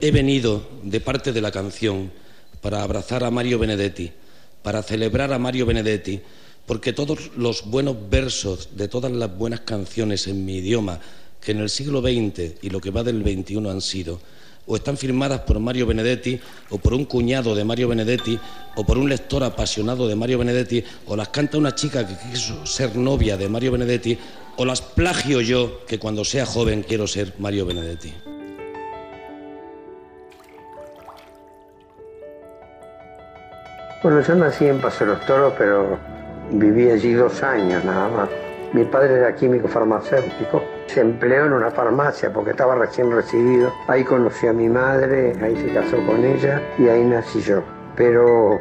[0.00, 2.12] He venido de parte de la canción
[2.60, 4.12] para abrazar a Mario Benedetti,
[4.62, 6.20] para celebrar a Mario Benedetti,
[6.66, 11.00] porque todos los buenos versos de todas las buenas canciones en mi idioma
[11.40, 14.20] que en el siglo XX y lo que va del XXI han sido,
[14.66, 16.38] o están firmadas por Mario Benedetti,
[16.70, 18.38] o por un cuñado de Mario Benedetti,
[18.76, 22.64] o por un lector apasionado de Mario Benedetti, o las canta una chica que quiso
[22.66, 24.16] ser novia de Mario Benedetti,
[24.56, 28.12] o las plagio yo, que cuando sea joven quiero ser Mario Benedetti.
[34.00, 35.98] Bueno, yo nací en Paso de los Toros, pero
[36.52, 38.28] viví allí dos años nada más.
[38.72, 43.72] Mi padre era químico farmacéutico, se empleó en una farmacia porque estaba recién recibido.
[43.88, 47.64] Ahí conocí a mi madre, ahí se casó con ella y ahí nací yo.
[47.96, 48.60] Pero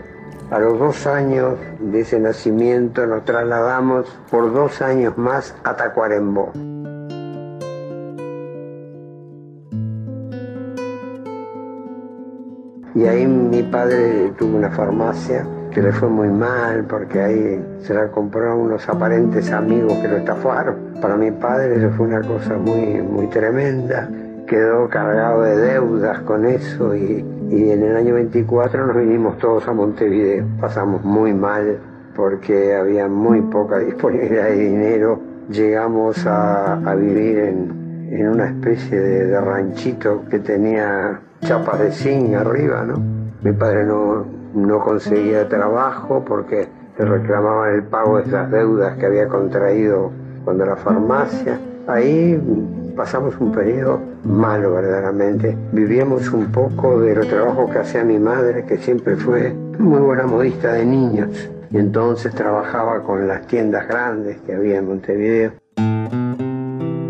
[0.49, 6.51] a los dos años de ese nacimiento nos trasladamos por dos años más a Tacuarembó.
[12.97, 17.93] Y ahí mi padre tuvo una farmacia que le fue muy mal porque ahí se
[17.93, 20.75] la compró unos aparentes amigos que lo estafaron.
[20.99, 24.09] Para mi padre eso fue una cosa muy, muy tremenda.
[24.47, 29.67] Quedó cargado de deudas con eso y, y en el año 24 nos vinimos todos
[29.67, 30.47] a Montevideo.
[30.59, 31.77] Pasamos muy mal
[32.15, 35.19] porque había muy poca disponibilidad de dinero.
[35.51, 41.91] Llegamos a, a vivir en, en, una especie de, de ranchito que tenía chapas de
[41.91, 43.01] zinc arriba, ¿no?
[43.41, 46.67] Mi padre no, no conseguía trabajo porque
[46.97, 50.11] le reclamaban el pago de esas deudas que había contraído
[50.43, 51.59] cuando la farmacia.
[51.87, 52.41] Ahí
[52.95, 55.55] pasamos un periodo malo verdaderamente.
[55.71, 60.25] Vivíamos un poco de los trabajos que hacía mi madre, que siempre fue muy buena
[60.25, 61.49] modista de niños.
[61.69, 65.51] Y entonces trabajaba con las tiendas grandes que había en Montevideo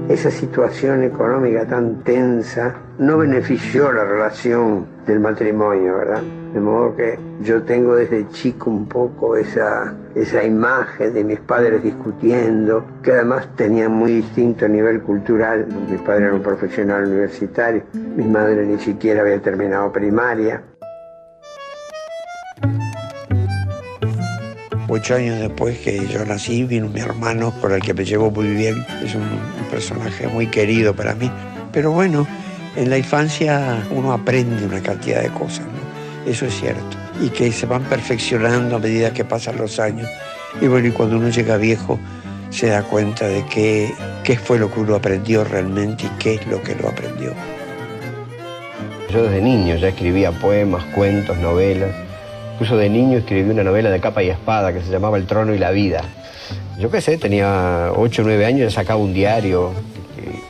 [0.09, 6.21] esa situación económica tan tensa no benefició la relación del matrimonio, ¿verdad?
[6.53, 11.83] De modo que yo tengo desde chico un poco esa, esa imagen de mis padres
[11.83, 15.67] discutiendo, que además tenían muy distinto nivel cultural.
[15.89, 20.63] Mi padre era un profesional universitario, mi madre ni siquiera había terminado primaria.
[24.97, 28.47] Ocho años después que yo nací, vino mi hermano, por el que me llevo muy
[28.47, 28.83] bien.
[29.03, 29.29] Es un
[29.69, 31.29] personaje muy querido para mí.
[31.71, 32.25] Pero bueno,
[32.75, 36.31] en la infancia uno aprende una cantidad de cosas, ¿no?
[36.31, 36.97] Eso es cierto.
[37.21, 40.09] Y que se van perfeccionando a medida que pasan los años.
[40.59, 41.99] Y bueno, y cuando uno llega viejo,
[42.49, 43.93] se da cuenta de qué,
[44.23, 47.35] qué fue lo que uno aprendió realmente y qué es lo que lo aprendió.
[49.13, 52.06] Yo desde niño ya escribía poemas, cuentos, novelas.
[52.57, 55.53] Incluso de niño escribí una novela de capa y espada que se llamaba El trono
[55.53, 56.01] y la vida.
[56.79, 59.73] Yo qué sé, tenía 8 o 9 años, sacaba un diario.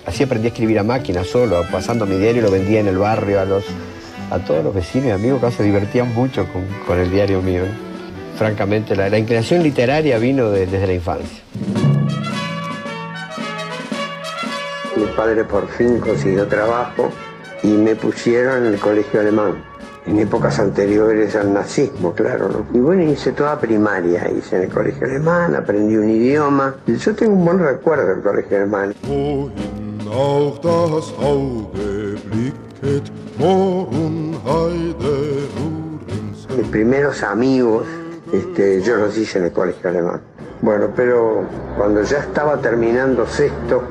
[0.05, 3.41] Así aprendí a escribir a máquina solo, pasando mi diario lo vendía en el barrio
[3.41, 3.65] a, los,
[4.31, 7.63] a todos los vecinos y amigos que se divertían mucho con, con el diario mío.
[8.37, 11.43] Francamente, la, inclinación literaria vino de, desde la infancia.
[14.95, 17.11] Mi padre por fin consiguió trabajo
[17.63, 19.61] y me pusieron en el colegio alemán
[20.07, 22.65] en épocas anteriores al nazismo, claro, ¿no?
[22.73, 26.75] Y bueno, hice toda primaria, hice en el colegio alemán, aprendí un idioma.
[26.87, 28.95] Yo tengo un buen recuerdo del colegio alemán.
[36.57, 37.85] Mis primeros amigos,
[38.31, 40.21] este, yo los hice en el colegio alemán.
[40.61, 41.43] Bueno, pero
[41.77, 43.83] cuando ya estaba terminando sexto,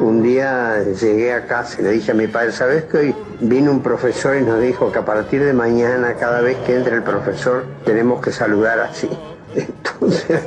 [0.00, 3.70] Un día llegué a casa y le dije a mi padre, ¿sabes que hoy vino
[3.70, 7.02] un profesor y nos dijo que a partir de mañana, cada vez que entre el
[7.02, 9.08] profesor, tenemos que saludar así?
[9.54, 10.40] Entonces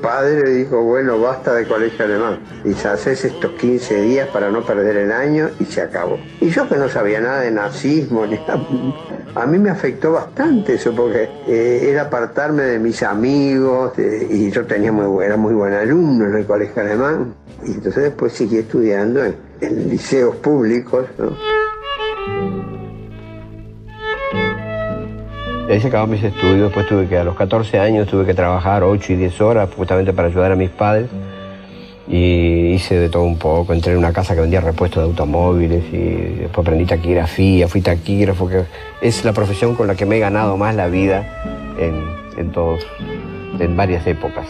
[0.00, 2.40] padre dijo, bueno, basta de colegio alemán.
[2.64, 6.18] Dice, haces estos 15 días para no perder el año y se acabó.
[6.40, 8.38] Y yo que no sabía nada de nazismo, ni
[9.34, 14.66] a mí me afectó bastante eso porque eh, era apartarme de mis amigos y yo
[14.66, 17.34] tenía muy, era muy buen alumno en el colegio alemán.
[17.64, 19.36] Y entonces después seguí estudiando en,
[19.88, 21.06] liceos públicos.
[25.68, 28.82] Ahí se acabaron mis estudios, después tuve que, a los 14 años tuve que trabajar
[28.82, 31.10] 8 y 10 horas justamente para ayudar a mis padres.
[32.08, 35.84] Y hice de todo un poco, entré en una casa que vendía repuestos de automóviles
[35.92, 38.64] y después aprendí taquigrafía, fui taquígrafo, que
[39.02, 42.02] es la profesión con la que me he ganado más la vida en,
[42.38, 42.86] en todos,
[43.60, 44.46] en varias épocas.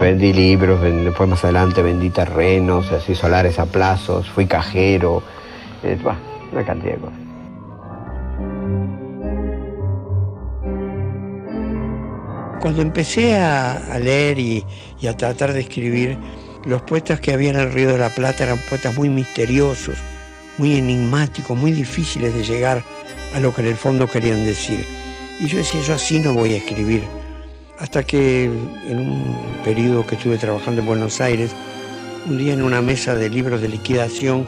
[0.00, 5.22] Vendí libros, después más adelante vendí terrenos, así solares a plazos, fui cajero,
[5.84, 5.96] eh,
[6.52, 7.25] una cantidad de cosas.
[12.60, 14.64] Cuando empecé a, leer y,
[15.08, 16.18] a tratar de escribir,
[16.64, 19.96] los poetas que había en el Río de la Plata eran poetas muy misteriosos,
[20.58, 22.82] muy enigmáticos, muy difíciles de llegar
[23.34, 24.84] a lo que en el fondo querían decir.
[25.38, 27.04] Y yo decía, yo así no voy a escribir.
[27.78, 31.54] Hasta que en un periodo que estuve trabajando en Buenos Aires,
[32.26, 34.46] un día en una mesa de libros de liquidación,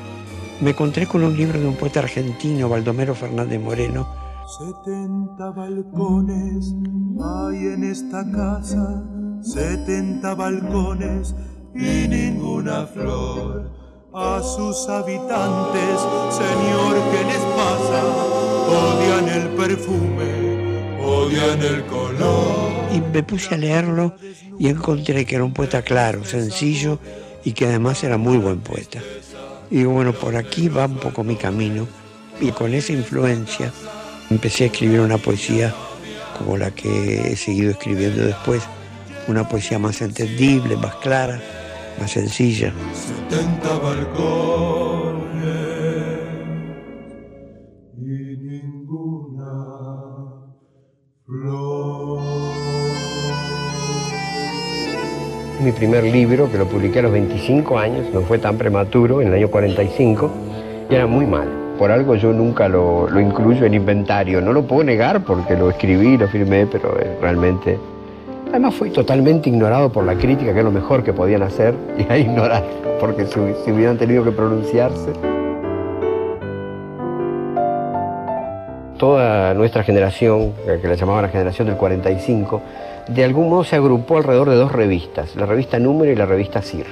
[0.61, 6.75] me encontré con un libro de un poeta argentino, Baldomero Fernández Moreno, Setenta balcones
[7.23, 9.05] hay en esta casa,
[9.43, 11.35] setenta balcones
[11.75, 13.71] y ninguna flor.
[14.15, 16.01] A sus habitantes,
[16.31, 18.03] Señor, ¿qué les pasa?
[18.71, 22.95] Odian el perfume, odian el color.
[22.95, 24.15] Y me puse a leerlo
[24.59, 27.01] y encontré que era un poeta claro, sencillo
[27.45, 29.01] y que además era muy buen poeta.
[29.71, 31.87] Y digo, bueno, por aquí va un poco mi camino
[32.41, 33.75] y con esa influencia
[34.31, 35.75] empecé a escribir una poesía
[36.39, 38.63] como la que he seguido escribiendo después,
[39.27, 41.41] una poesía más entendible, más clara,
[41.99, 42.73] más sencilla.
[43.29, 44.19] 70 balcones
[47.97, 49.51] y ninguna
[51.27, 52.23] flor.
[55.61, 59.29] Mi primer libro, que lo publiqué a los 25 años, no fue tan prematuro, en
[59.29, 60.31] el año 45,
[60.89, 64.41] y era muy mal por algo yo nunca lo, incluyo en inventario.
[64.41, 67.79] No lo puedo negar porque lo escribí, lo firmé, pero eh, realmente...
[68.51, 72.11] Además fui totalmente ignorado por la crítica, que es lo mejor que podían hacer, y
[72.11, 72.65] a ignorar,
[72.99, 73.39] porque si,
[73.71, 75.13] hubieran tenido que pronunciarse.
[78.97, 82.61] Toda nuestra generación, que la llamaban la generación del 45,
[83.09, 86.63] de algún modo se agrupó alrededor de dos revistas, la revista Número y la revista
[86.63, 86.87] CIR.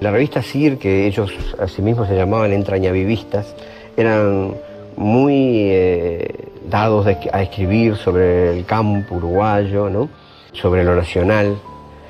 [0.00, 1.30] La revista CIR, que ellos
[1.60, 3.54] a sí mismos se llamaban entrañavivistas,
[3.96, 4.54] eran
[4.96, 6.34] muy eh,
[6.68, 10.08] dados a escribir sobre el campo uruguayo, ¿no?
[10.52, 11.56] sobre lo nacional.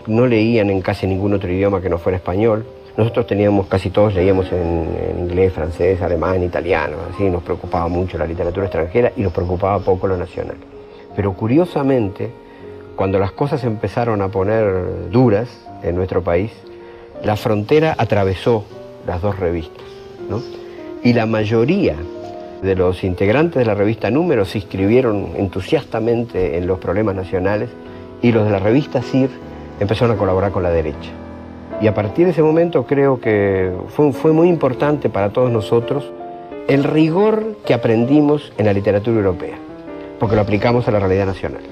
[0.07, 2.65] No leían en casi ningún otro idioma que no fuera español.
[2.97, 8.27] Nosotros teníamos, casi todos leíamos en, inglés, francés, alemán, italiano, así nos preocupaba mucho la
[8.27, 10.57] literatura extranjera y nos preocupaba poco lo nacional.
[11.15, 12.31] Pero curiosamente,
[12.95, 15.49] cuando las cosas empezaron a poner duras
[15.83, 16.53] en nuestro país,
[17.23, 18.65] la frontera atravesó
[19.07, 19.85] las dos revistas.
[20.31, 20.41] ¿no?
[21.03, 21.97] Y la mayoría
[22.63, 27.71] de los integrantes de la revista Número se inscribieron entusiastamente en los problemas nacionales
[28.23, 29.31] y los de la revista CIR
[29.81, 31.11] empezaron a colaborar con la derecha.
[31.81, 36.11] Y a partir de ese momento creo que fue, muy importante para todos nosotros
[36.69, 39.57] el rigor que aprendimos en la literatura europea,
[40.19, 41.63] porque lo aplicamos a la realidad nacional.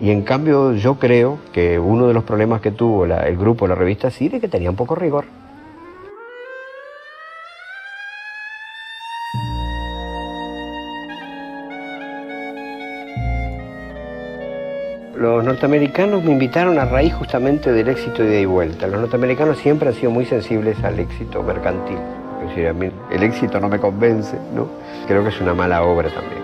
[0.00, 3.74] Y en cambio yo creo que uno de los problemas que tuvo el grupo la
[3.74, 5.26] revista CIR es que tenía un poco rigor.
[15.18, 18.86] Los norteamericanos me invitaron a raíz justamente del éxito de ida y vuelta.
[18.86, 21.98] Los norteamericanos siempre han sido muy sensibles al éxito mercantil.
[22.40, 24.68] Es decir, a mí el éxito no me convence, ¿no?
[25.08, 26.40] Creo que es una mala obra también.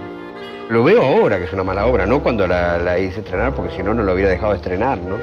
[0.71, 3.83] Lo veo ahora que es una mala obra, no cuando la, hice estrenar, porque si
[3.85, 5.19] no, no lo hubiera dejado de estrenar, ¿no?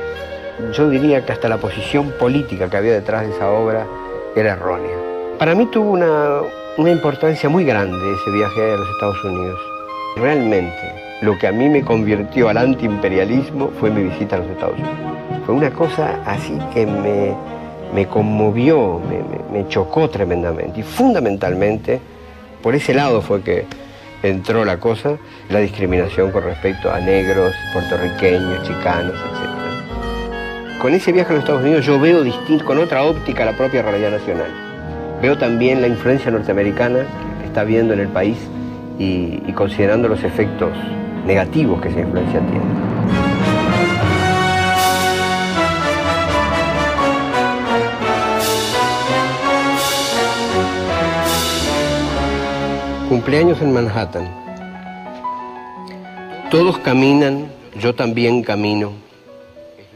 [0.72, 3.86] Yo diría que hasta la posición política que había detrás de esa obra
[4.34, 4.96] era errónea.
[5.38, 6.40] Para mí tuvo una,
[6.78, 9.60] una importancia muy grande ese viaje a los Estados Unidos.
[10.16, 14.74] Realmente, lo que a mí me convirtió al antiimperialismo fue mi visita a los Estados
[14.74, 14.96] Unidos.
[15.46, 19.00] Fue una cosa así que me, conmovió,
[19.52, 20.80] me, chocó tremendamente.
[20.80, 22.00] Y fundamentalmente,
[22.64, 23.66] por ese lado fue que
[24.24, 25.18] entró la cosa,
[25.50, 30.80] la discriminación con respecto a negros, puertorriqueños, chicanos, etc.
[30.82, 33.84] Con ese viaje a los Estados Unidos yo veo distinto, con otra óptica la propia
[33.84, 34.50] realidad nacional.
[35.22, 37.06] Veo también la influencia norteamericana
[37.40, 38.38] que está viendo en el país
[38.98, 40.70] y considerando los efectos
[41.26, 42.92] negativos que esa influencia tiene.
[53.10, 54.30] Cumpleaños en Manhattan.
[56.50, 58.94] Todos caminan, yo también camino.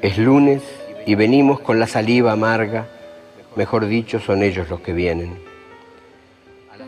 [0.02, 0.62] Es lunes
[1.06, 2.88] y venimos con la saliva amarga,
[3.56, 5.38] mejor dicho, son ellos los que vienen.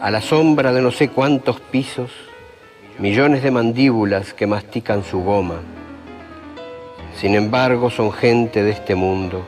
[0.01, 2.12] A la sombra de no sé cuántos pisos,
[3.00, 5.62] millones de mandíbulas que mastican su goma.
[7.16, 9.46] Sin embargo, son gente de este mundo,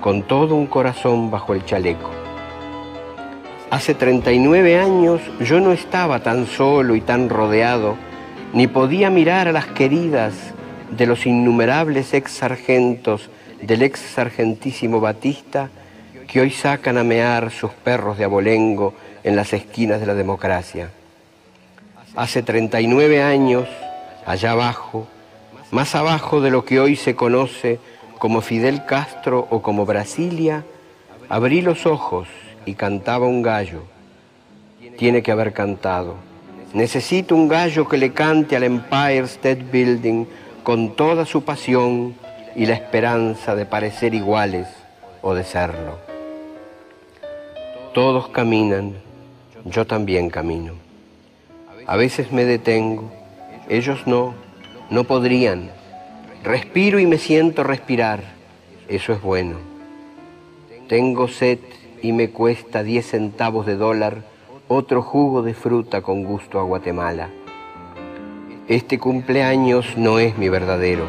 [0.00, 2.10] con todo un corazón bajo el chaleco.
[3.70, 7.96] Hace 39 años yo no estaba tan solo y tan rodeado,
[8.52, 10.34] ni podía mirar a las queridas
[10.90, 13.30] de los innumerables ex sargentos
[13.62, 15.68] del ex sargentísimo Batista
[16.26, 20.90] que hoy sacan a mear sus perros de abolengo en las esquinas de la democracia.
[22.16, 23.68] Hace 39 años,
[24.26, 25.06] allá abajo,
[25.70, 27.78] más abajo de lo que hoy se conoce
[28.18, 30.64] como Fidel Castro o como Brasilia,
[31.28, 32.28] abrí los ojos
[32.66, 33.82] y cantaba un gallo.
[34.96, 36.16] Tiene que haber cantado.
[36.72, 40.26] Necesito un gallo que le cante al Empire State Building
[40.64, 42.14] con toda su pasión
[42.56, 44.66] y la esperanza de parecer iguales
[45.22, 45.98] o de serlo.
[47.94, 48.94] Todos caminan,
[49.64, 50.87] yo también camino.
[51.88, 53.10] A veces me detengo,
[53.70, 54.34] ellos no,
[54.90, 55.70] no podrían.
[56.44, 58.22] Respiro y me siento respirar,
[58.88, 59.56] eso es bueno.
[60.86, 61.60] Tengo sed
[62.02, 64.18] y me cuesta 10 centavos de dólar
[64.68, 67.30] otro jugo de fruta con gusto a Guatemala.
[68.68, 71.06] Este cumpleaños no es mi verdadero,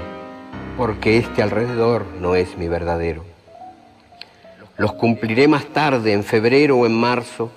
[0.77, 3.25] porque este alrededor no es mi verdadero.
[4.77, 7.51] Los cumpliré más tarde, en febrero o en marzo,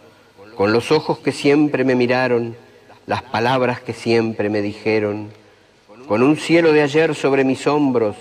[0.56, 2.56] con los ojos que siempre me miraron,
[3.06, 5.30] las palabras que siempre me dijeron,
[6.06, 8.16] con un cielo de ayer sobre mis hombros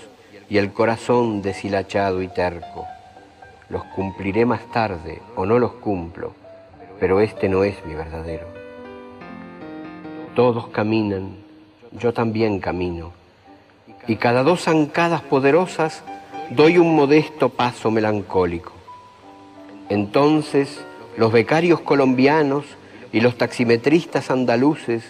[0.48, 2.86] y el corazón deshilachado y terco
[3.72, 6.34] los cumpliré más tarde o no los cumplo,
[7.00, 8.46] pero este no es mi verdadero.
[10.36, 11.36] Todos caminan,
[11.92, 13.12] yo también camino,
[14.06, 16.02] y cada dos zancadas poderosas
[16.50, 18.72] doy un modesto paso melancólico.
[19.88, 20.84] Entonces
[21.16, 22.66] los becarios colombianos
[23.12, 25.04] y los taximetristas andaluces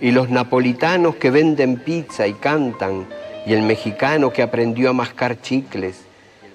[0.00, 3.06] y los napolitanos que venden pizza y cantan
[3.46, 6.04] y el mexicano que aprendió a mascar chicles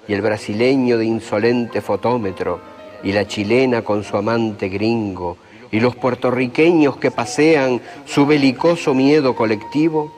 [0.08, 2.60] y el brasileño de insolente fotómetro,
[3.02, 5.36] y la chilena con su amante gringo,
[5.70, 10.12] y los puertorriqueños que pasean su belicoso miedo colectivo,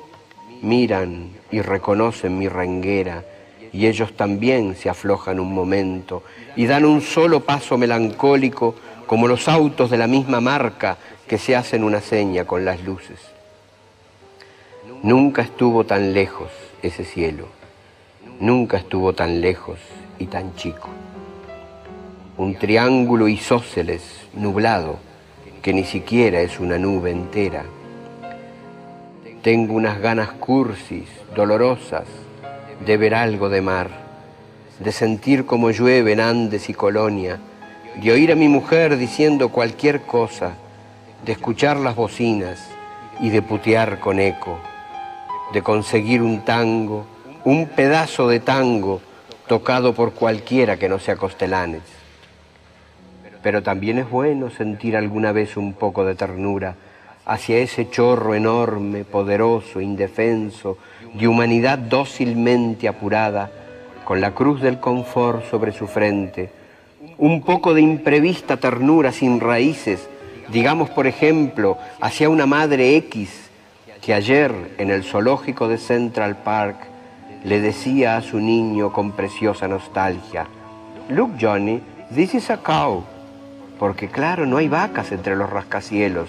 [0.63, 3.25] miran y reconocen mi renguera,
[3.73, 6.23] y ellos también se aflojan un momento
[6.57, 8.75] y dan un solo paso melancólico
[9.07, 10.97] como los autos de la misma marca
[11.27, 13.21] que se hacen una seña con las luces.
[15.03, 16.51] Nunca estuvo tan lejos
[16.83, 17.49] ese cielo
[18.41, 19.79] nunca estuvo tan lejos
[20.19, 20.89] y tan chico.
[22.37, 24.03] Un triángulo isósceles
[24.35, 24.99] nublado
[25.63, 27.65] que ni siquiera es una nube entera.
[29.43, 32.05] Tengo unas ganas cursis, dolorosas,
[32.85, 33.89] de ver algo de mar,
[34.81, 37.39] de sentir como llueve en Andes y Colonia,
[37.97, 40.55] de oír a mi mujer diciendo cualquier cosa,
[41.25, 42.69] de escuchar las bocinas
[43.21, 44.59] y de putear con eco,
[45.53, 47.07] de conseguir un tango
[47.47, 49.01] un pedazo de tango
[49.47, 51.83] tocado por cualquiera que no sea Costelanes.
[53.41, 56.75] Pero también es bueno sentir alguna vez un poco de ternura
[57.25, 60.77] hacia ese chorro enorme, poderoso, indefenso,
[61.15, 63.49] de humanidad dócilmente apurada,
[64.05, 66.51] con la cruz del confort sobre su frente,
[67.19, 70.09] un poco de imprevista ternura sin raíces,
[70.53, 73.51] digamos por ejemplo, hacia una madre X
[74.03, 76.77] que ayer en el zoológico de Central Park
[77.45, 80.47] le decía a su niño con preciosa nostalgia,
[81.09, 81.81] Look Johnny,
[82.15, 83.05] this is a cow,
[83.79, 86.29] porque claro, no hay vacas entre los rascacielos.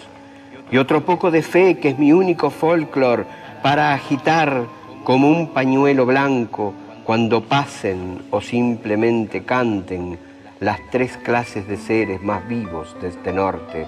[0.72, 3.26] Y otro poco de fe que es mi único folclore
[3.64, 4.66] para agitar
[5.04, 10.20] como un pañuelo blanco cuando pasen o simplemente canten
[10.60, 13.86] las tres clases de seres más vivos de este norte,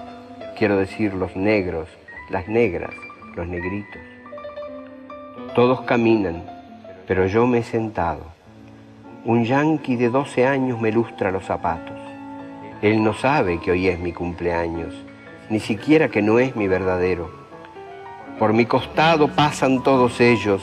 [0.56, 1.88] quiero decir los negros,
[2.30, 2.92] las negras,
[3.34, 4.00] los negritos.
[5.56, 6.44] Todos caminan,
[7.08, 8.22] pero yo me he sentado.
[9.24, 11.98] Un yanqui de 12 años me lustra los zapatos.
[12.82, 14.94] Él no sabe que hoy es mi cumpleaños,
[15.48, 17.32] ni siquiera que no es mi verdadero.
[18.38, 20.62] Por mi costado pasan todos ellos.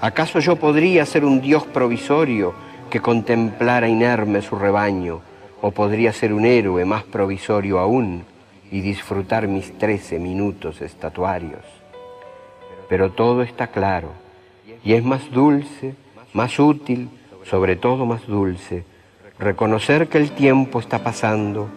[0.00, 2.54] ¿Acaso yo podría ser un Dios provisorio
[2.88, 5.20] que contemplara inerme su rebaño?
[5.66, 8.26] O podría ser un héroe más provisorio aún
[8.70, 11.64] y disfrutar mis trece minutos estatuarios.
[12.86, 14.10] Pero todo está claro
[14.84, 15.94] y es más dulce,
[16.34, 17.08] más útil,
[17.44, 18.84] sobre todo más dulce,
[19.38, 21.70] reconocer que el tiempo está pasando,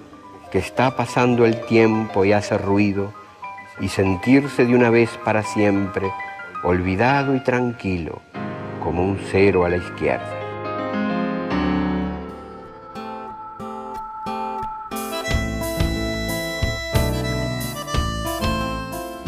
[0.51, 3.13] que está pasando el tiempo y hace ruido,
[3.79, 6.11] y sentirse de una vez para siempre
[6.61, 8.19] olvidado y tranquilo,
[8.83, 10.36] como un cero a la izquierda.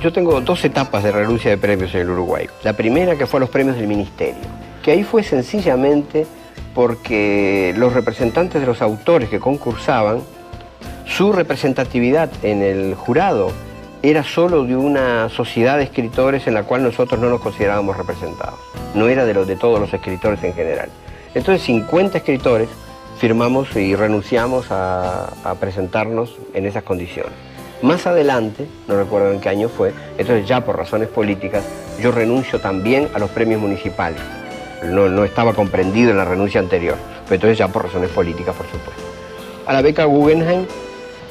[0.01, 2.48] Yo tengo dos etapas de renuncia de premios en el Uruguay.
[2.63, 4.39] La primera que fue a los premios del Ministerio,
[4.82, 6.25] que ahí fue sencillamente
[6.74, 10.22] porque los representantes de los autores que concursaban,
[11.06, 13.51] su representatividad en el jurado
[14.01, 18.58] era solo de una sociedad de escritores en la cual nosotros no nos considerábamos representados.
[18.96, 20.88] No era de, los, de todos los escritores en general.
[21.36, 22.70] Entonces 50 escritores
[23.18, 27.49] firmamos y renunciamos a, a presentarnos en esas condiciones.
[27.81, 31.63] Más adelante, no recuerdo en qué año fue, entonces ya por razones políticas,
[32.01, 34.19] yo renuncio también a los premios municipales.
[34.83, 39.01] No, estaba comprendido en la renuncia anterior, pero entonces ya por razones políticas, por supuesto.
[39.65, 40.65] A la beca Guggenheim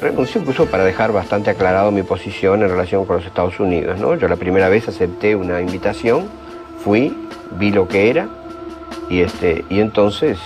[0.00, 3.99] renuncio incluso para dejar bastante aclarado mi posición en relación con los Estados Unidos.
[3.99, 4.14] ¿no?
[4.14, 6.28] Yo la primera vez acepté una invitación,
[6.83, 7.14] fui,
[7.59, 8.26] vi lo que era
[9.11, 10.38] y, este, y entonces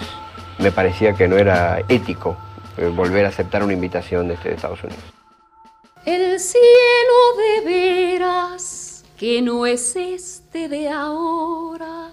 [0.59, 2.37] me parecía que no era ético
[2.76, 5.22] eh, volver a aceptar una invitación de, este, de Estados Unidos.
[6.04, 12.11] El cielo de veras, que no es este de ahora,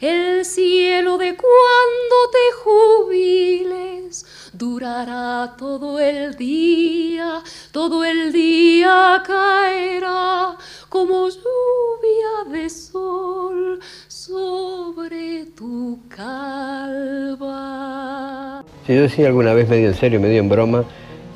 [0.00, 10.56] el cielo de cuando te jubiles, durará todo el día, todo el día caerá
[10.88, 17.54] como lluvia de sol sobre tu calva.
[18.86, 20.84] Si yo decía alguna vez medio en serio, medio en broma,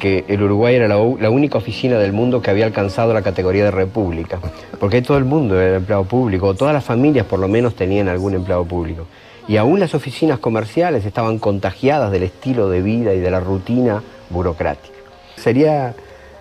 [0.03, 3.71] que el Uruguay era la, única oficina del mundo que había alcanzado la categoría de
[3.71, 4.41] república,
[4.81, 8.35] porque todo el mundo era empleado público, todas las familias por lo menos tenían algún
[8.35, 9.07] empleado público.
[9.47, 14.03] Y aún las oficinas comerciales estaban contagiadas del estilo de vida y de la rutina
[14.29, 14.99] burocrática.
[15.37, 15.95] Sería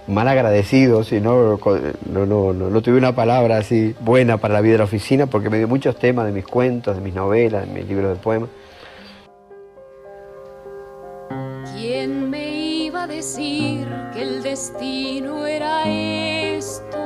[0.07, 1.59] mal agradecido si no,
[2.11, 5.51] no, no, no, tuve una palabra así buena para la vida de la oficina, porque
[5.51, 8.49] me dio muchos temas de mis cuentos, de mis novelas, de mis libros de poemas.
[11.75, 12.20] ¿Quién
[13.21, 16.97] decir que el destino era esto?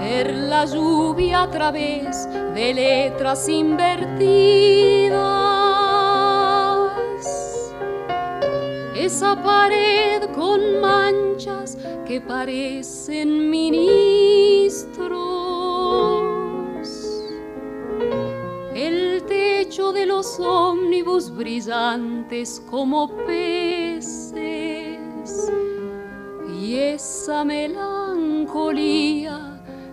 [0.00, 5.20] Ver la lluvia a través de letras invertidas.
[8.96, 14.35] Esa pared con manchas que parecen ministros.
[20.40, 24.32] Ómnibus brillantes como peces.
[26.60, 28.96] Y esa melancolía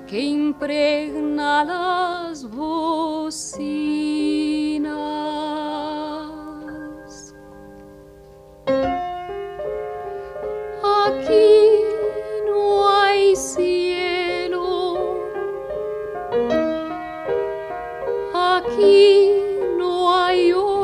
[0.07, 3.92] que impregna las bocinas.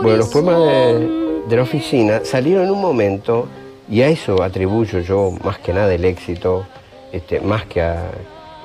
[0.09, 3.47] Bueno, los poemas de, de la oficina salieron en un momento,
[3.87, 6.65] y a eso atribuyo yo más que nada el éxito,
[7.11, 8.09] este, más que a,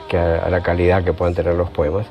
[0.08, 2.06] que a, a, la calidad que puedan tener los poemas,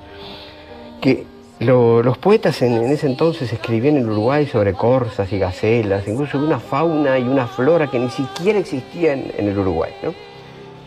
[1.02, 1.26] que
[1.60, 6.38] lo, los poetas en, en, ese entonces escribían en Uruguay sobre corzas y gacelas, incluso
[6.38, 9.94] una fauna y una flora que ni siquiera existía en, el Uruguay.
[10.04, 10.14] ¿no?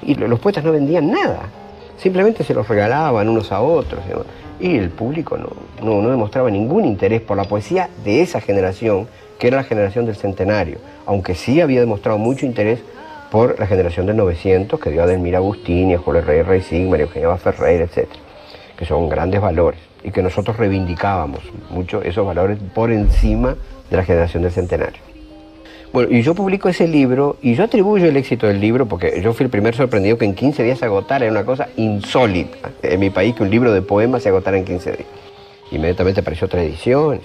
[0.02, 1.48] Y lo, los poetas no vendían nada,
[1.96, 4.00] simplemente se los regalaban unos a otros.
[4.58, 5.48] Y el público no,
[5.82, 9.06] no, no demostraba ningún interés por la poesía de esa generación,
[9.38, 12.80] que era la generación del centenario, aunque sí había demostrado mucho interés
[13.30, 17.36] por la generación del 900 que dio a Delmira Agustini, a Rey Rey Sigmar, Eugenia
[17.36, 18.08] Ferreira, etc.
[18.76, 23.56] Que son grandes valores y que nosotros reivindicábamos mucho esos valores por encima
[23.90, 25.15] de la generación del centenario.
[25.96, 29.32] Bueno, y yo publico ese libro y yo atribuyo el éxito del libro porque yo
[29.32, 33.00] fui el primer sorprendido que en 15 días se agotara, era una cosa insólita en
[33.00, 35.08] mi país que un libro de poemas se agotara en 15 días.
[35.70, 37.22] Inmediatamente apareció otra edición.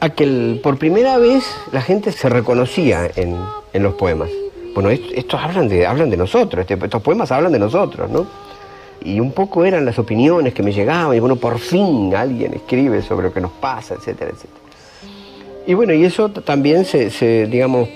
[0.00, 3.36] A que por primera vez la gente se reconocía en,
[3.72, 4.28] en los poemas
[4.74, 8.26] bueno, estos hablan de, hablan de nosotros, este, estos poemas hablan de nosotros, ¿no?
[9.04, 13.02] Y un poco eran las opiniones que me llegaban, y bueno, por fin alguien escribe
[13.02, 14.67] sobre lo que nos pasa, etcétera, etcétera.
[15.68, 17.90] Y bueno, y eso también se, se digamos,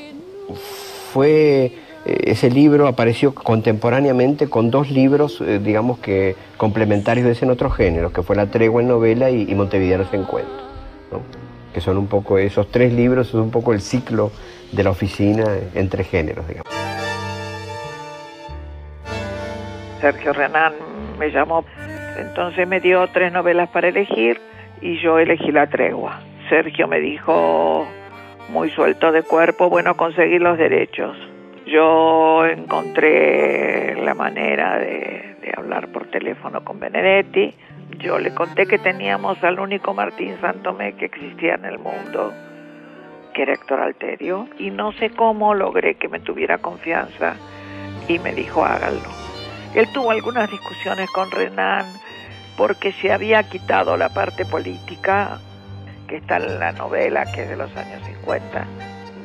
[1.11, 1.73] fue,
[2.05, 7.51] eh, ese libro apareció contemporáneamente con dos libros, eh, digamos que complementarios de ese en
[7.51, 10.63] otros géneros, que fue La Tregua en novela y, se encuentra.
[11.11, 11.23] ¿no?
[11.73, 14.33] que son un poco esos tres libros, es un poco el ciclo
[14.71, 16.71] de la oficina entre géneros, digamos.
[20.03, 20.75] Sergio Renán
[21.19, 21.65] me llamó,
[22.19, 24.43] entonces me dio tres novelas para elegir
[24.83, 26.21] y yo elegí La Tregua.
[26.53, 27.89] Sergio me dijo,
[28.51, 31.17] muy suelto de cuerpo, bueno, conseguir los derechos.
[31.65, 37.55] Yo encontré la manera de, de hablar por teléfono con Benedetti.
[38.01, 42.35] Yo le conté que teníamos al único Martín Santomé que existía en el mundo,
[43.33, 47.37] que era Héctor Alterio, y no sé cómo logré que me tuviera confianza
[48.09, 49.09] y me dijo hágalo.
[49.75, 51.87] Él tuvo algunas discusiones con Renan
[52.59, 55.41] porque se había quitado la parte política
[56.13, 58.67] que está en la novela, que es de los años 50,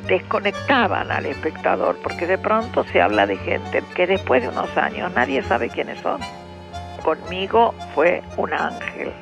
[0.06, 5.12] desconectaban al espectador, porque de pronto se habla de gente que después de unos años
[5.14, 6.18] nadie sabe quiénes son.
[7.04, 9.12] Conmigo fue un ángel.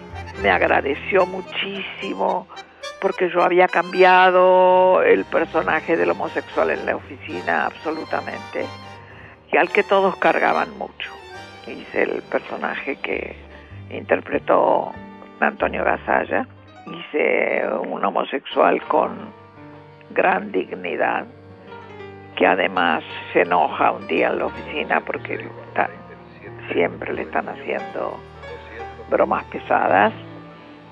[0.44, 2.46] Me agradeció muchísimo
[3.00, 8.64] porque yo había cambiado el personaje del homosexual en la oficina absolutamente
[9.50, 11.10] y al que todos cargaban mucho.
[11.66, 13.34] Hice el personaje que
[13.90, 14.92] interpretó
[15.40, 16.46] Antonio Gasalla.
[16.86, 19.32] Hice un homosexual con
[20.10, 21.26] gran dignidad,
[22.36, 25.48] que además se enoja un día en la oficina porque
[26.72, 28.18] siempre le están haciendo
[29.10, 30.12] bromas pesadas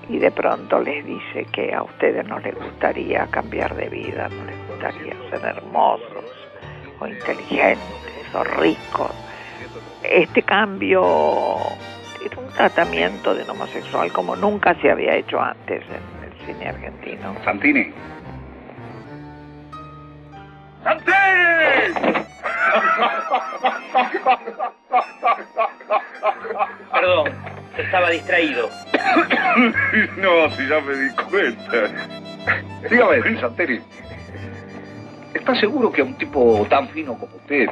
[0.09, 4.45] y de pronto les dice que a ustedes no les gustaría cambiar de vida, no
[4.45, 6.25] les gustaría ser hermosos
[6.99, 9.11] o inteligentes o ricos.
[10.03, 11.03] Este cambio
[12.25, 16.69] era un tratamiento de un homosexual como nunca se había hecho antes en el cine
[16.69, 17.35] argentino.
[17.43, 17.93] Santini.
[26.91, 27.31] Perdón,
[27.77, 28.69] estaba distraído.
[30.17, 32.89] no, si ya me di cuenta.
[32.89, 33.79] Dígame, Santini.
[35.33, 37.69] ¿Está seguro que a un tipo tan fino como usted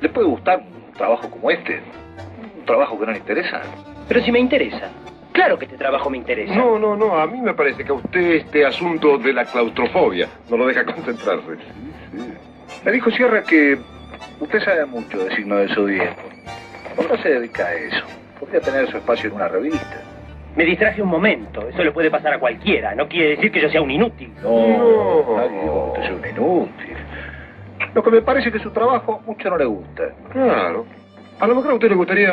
[0.00, 1.80] le puede gustar un trabajo como este?
[2.66, 3.62] ¿Un trabajo que no le interesa?
[4.08, 4.90] Pero si me interesa.
[5.30, 6.52] Claro que este trabajo me interesa.
[6.52, 7.16] No, no, no.
[7.16, 10.84] A mí me parece que a usted este asunto de la claustrofobia no lo deja
[10.84, 11.46] concentrarse.
[12.84, 13.78] Me dijo Sierra que
[14.40, 16.22] usted sabe mucho de signo del zodíaco.
[16.96, 18.04] ¿Por qué se dedica a eso?
[18.40, 20.02] Podría tener su espacio en una revista.
[20.56, 21.68] Me distraje un momento.
[21.68, 22.96] Eso le puede pasar a cualquiera.
[22.96, 24.32] No quiere decir que yo sea un inútil.
[24.42, 26.96] No, nadie dijo que usted sea un inútil.
[27.94, 30.02] Lo que me parece que su trabajo mucho no le gusta.
[30.32, 30.84] Claro.
[31.38, 32.32] A lo mejor a usted le gustaría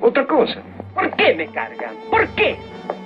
[0.00, 0.62] otra cosa.
[0.94, 1.94] ¿Por qué me cargan?
[2.10, 2.56] ¿Por qué?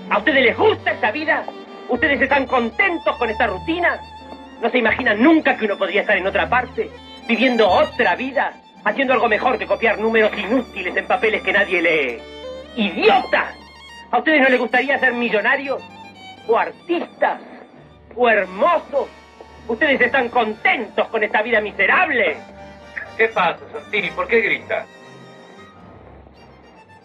[0.09, 1.45] ¿A ustedes les gusta esta vida?
[1.89, 4.01] ¿Ustedes están contentos con esta rutina?
[4.63, 6.91] ¿No se imaginan nunca que uno podría estar en otra parte?
[7.27, 8.53] ¿Viviendo otra vida?
[8.85, 12.19] ¿Haciendo algo mejor que copiar números inútiles en papeles que nadie lee?
[12.77, 13.57] ¡Idiotas!
[14.13, 15.83] ¿A ustedes no les gustaría ser millonarios?
[16.47, 17.41] ¿O artistas?
[18.15, 19.09] ¿O hermosos?
[19.67, 22.37] ¿Ustedes están contentos con esta vida miserable?
[23.17, 24.11] ¿Qué pasa, Santini?
[24.11, 24.87] ¿Por qué grita?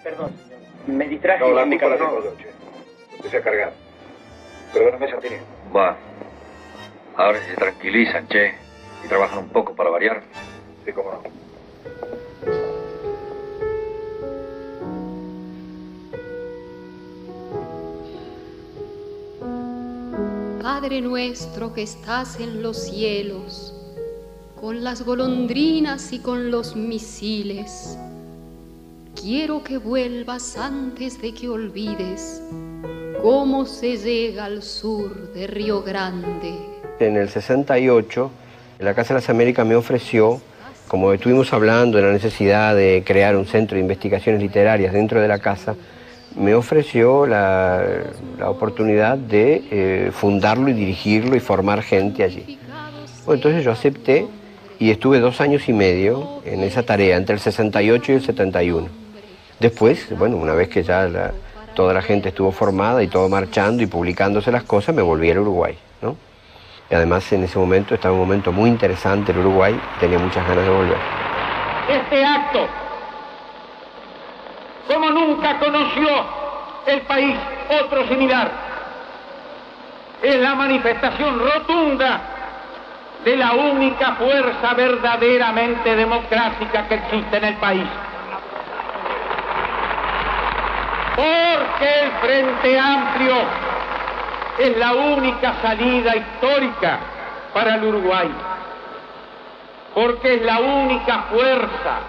[0.05, 0.59] Perdón, señor.
[0.85, 2.51] Me distraje No, la culpa la tengo yo, che.
[3.15, 3.73] Empecé a cargar.
[4.71, 5.37] Perdóname, Santini.
[5.75, 5.97] Va.
[7.15, 8.53] Ahora se tranquilizan, che.
[9.03, 10.21] Y trabajan un poco para variar.
[10.85, 11.23] Sí, cómo no.
[20.61, 23.73] Padre nuestro que estás en los cielos,
[24.61, 27.97] con las golondrinas y con los misiles,
[29.25, 32.43] quiero que vuelvas antes de que olvides
[33.23, 36.53] cómo se llega al sur de Río Grande.
[36.99, 38.31] En el 68,
[38.77, 40.39] la Casa de las Américas me ofreció,
[40.87, 45.27] como estuvimos hablando de la necesidad de crear un centro de investigaciones literarias dentro de
[45.27, 45.73] la casa,
[46.35, 47.83] me ofreció la,
[48.37, 52.59] la oportunidad de eh, fundarlo y dirigirlo y formar gente allí.
[53.27, 54.27] Entonces yo acepté
[54.77, 59.04] y estuve dos años y medio en esa tarea, entre el 68 y el 71.
[59.59, 61.31] Después, bueno, una vez que ya
[61.73, 65.39] toda la gente estuvo formada y todo marchando y publicándose las cosas, me volví al
[65.39, 66.15] Uruguay, ¿no?
[66.89, 70.63] Y además en ese momento estaba un momento muy interesante el Uruguay, tenía muchas ganas
[70.65, 70.97] de volver.
[71.89, 72.67] Este acto,
[74.87, 76.09] como nunca conoció
[76.85, 77.35] el país
[77.81, 78.51] otro similar,
[80.21, 82.21] es la manifestación rotunda
[83.23, 87.87] de la única fuerza verdaderamente democrática que existe en el país.
[91.15, 93.35] Porque el Frente Amplio
[94.59, 96.99] es la única salida histórica
[97.53, 98.29] para el Uruguay.
[99.93, 101.99] Porque es la única fuerza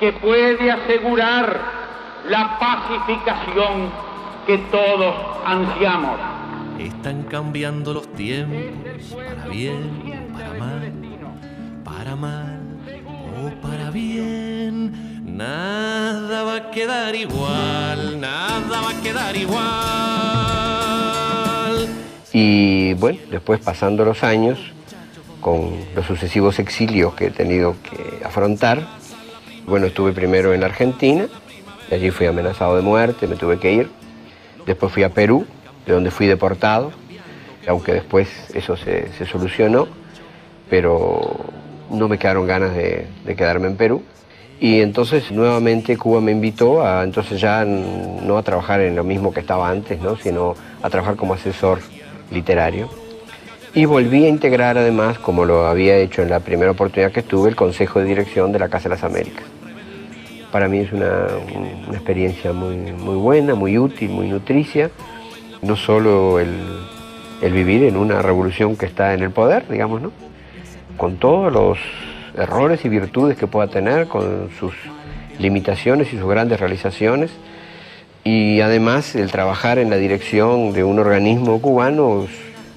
[0.00, 1.60] que puede asegurar
[2.28, 3.90] la pacificación
[4.46, 6.18] que todos ansiamos.
[6.78, 10.92] Están cambiando los tiempos para bien, para mal,
[11.84, 12.60] para mal
[13.44, 14.47] o para bien.
[15.38, 19.68] Nada va a quedar igual, nada va a quedar igual.
[22.32, 24.58] Y bueno, después pasando los años,
[25.40, 28.84] con los sucesivos exilios que he tenido que afrontar,
[29.64, 31.28] bueno, estuve primero en Argentina,
[31.92, 33.88] allí fui amenazado de muerte, me tuve que ir.
[34.66, 35.46] Después fui a Perú,
[35.86, 36.90] de donde fui deportado,
[37.68, 39.86] aunque después eso se, solucionó,
[40.68, 41.36] pero
[41.90, 44.02] no me quedaron ganas de, quedarme en Perú.
[44.60, 49.32] Y entonces nuevamente Cuba me invitó a entonces ya no a trabajar en lo mismo
[49.32, 50.16] que estaba antes, ¿no?
[50.16, 51.78] sino a trabajar como asesor
[52.30, 52.88] literario.
[53.74, 57.50] Y volví a integrar además, como lo había hecho en la primera oportunidad que estuve,
[57.50, 59.44] el Consejo de Dirección de la Casa de las Américas.
[60.50, 61.26] Para mí es una,
[61.86, 64.90] una experiencia muy, muy buena, muy útil, muy nutricia.
[65.62, 66.48] No solo el,
[67.42, 70.12] el vivir en una revolución que está en el poder, digamos, ¿no?
[70.96, 71.78] con todos los
[72.38, 74.72] errores y virtudes que pueda tener, con sus
[75.38, 77.30] limitaciones y sus grandes realizaciones.
[78.24, 82.26] Y además el trabajar en la dirección de un organismo cubano,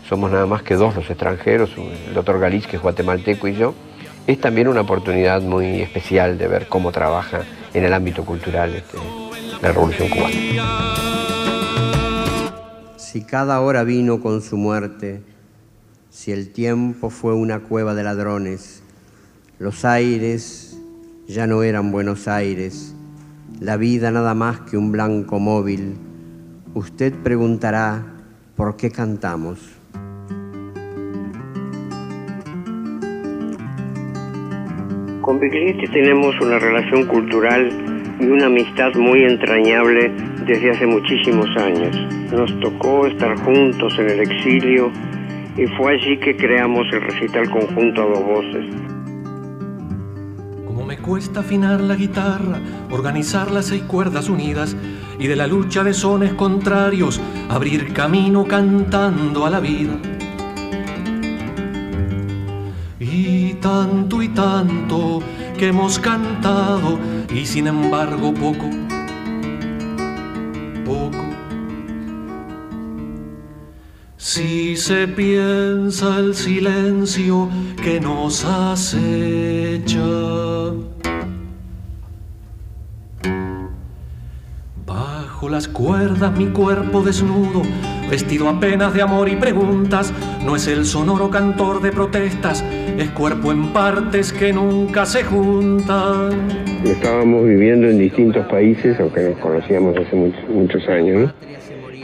[0.07, 1.71] somos nada más que dos los extranjeros,
[2.07, 3.73] el doctor Galich, que es guatemalteco, y yo,
[4.27, 7.41] es también una oportunidad muy especial de ver cómo trabaja
[7.73, 8.97] en el ámbito cultural este,
[9.61, 10.35] la revolución cubana.
[12.97, 15.21] Si cada hora vino con su muerte,
[16.09, 18.80] si el tiempo fue una cueva de ladrones,
[19.61, 20.75] los aires
[21.27, 22.95] ya no eran Buenos Aires,
[23.59, 25.97] la vida nada más que un blanco móvil,
[26.73, 28.03] usted preguntará
[28.55, 29.59] por qué cantamos.
[35.21, 37.69] Con Biglietti tenemos una relación cultural
[38.19, 40.11] y una amistad muy entrañable
[40.47, 41.95] desde hace muchísimos años.
[42.33, 44.91] Nos tocó estar juntos en el exilio
[45.55, 48.90] y fue allí que creamos el recital conjunto a dos voces.
[51.05, 52.59] Cuesta afinar la guitarra,
[52.91, 54.75] organizar las seis cuerdas unidas
[55.17, 59.97] y de la lucha de sones contrarios abrir camino cantando a la vida.
[62.99, 65.23] Y tanto y tanto
[65.57, 66.99] que hemos cantado
[67.33, 68.69] y sin embargo poco,
[70.85, 71.25] poco.
[74.17, 77.49] Si se piensa el silencio
[77.83, 79.99] que nos acecha.
[85.51, 87.61] Las cuerdas mi cuerpo desnudo,
[88.09, 90.13] vestido apenas de amor y preguntas,
[90.45, 92.63] no es el sonoro cantor de protestas,
[92.97, 96.47] es cuerpo en partes que nunca se juntan.
[96.85, 101.33] Estábamos viviendo en distintos países, aunque nos conocíamos hace muchos, muchos años, ¿no?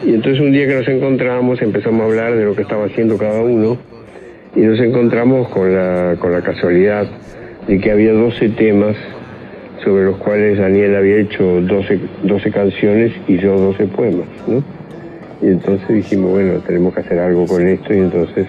[0.05, 3.17] Y entonces un día que nos encontramos empezamos a hablar de lo que estaba haciendo
[3.17, 3.77] cada uno
[4.55, 7.07] y nos encontramos con la, con la casualidad
[7.67, 8.95] de que había 12 temas
[9.83, 14.63] sobre los cuales Daniel había hecho 12, 12 canciones y yo 12 poemas, ¿no?
[15.41, 18.47] Y entonces dijimos, bueno, tenemos que hacer algo con esto y entonces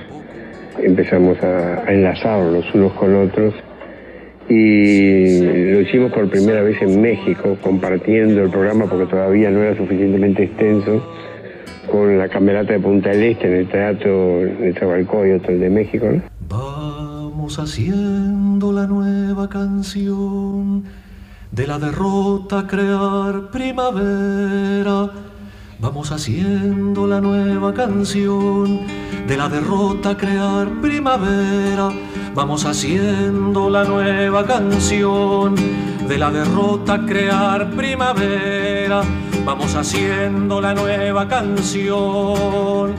[0.83, 3.55] empezamos a, enlazarlos unos con otros
[4.49, 5.41] y
[5.73, 10.45] lo hicimos por primera vez en México, compartiendo el programa porque todavía no era suficientemente
[10.45, 11.03] extenso
[11.91, 16.07] con la camerata de Punta del Este en el teatro de Chavalcoyotl de México.
[16.49, 20.85] Vamos haciendo la nueva canción
[21.51, 25.11] de la derrota crear primavera.
[25.81, 28.81] Vamos haciendo la nueva canción
[29.27, 31.91] de la derrota crear primavera.
[32.35, 39.03] Vamos haciendo la nueva canción de la derrota crear primavera.
[39.45, 42.95] Vamos haciendo la nueva canción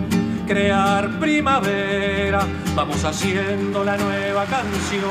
[0.48, 2.48] crear primavera.
[2.76, 5.10] Vamos haciendo la nueva canción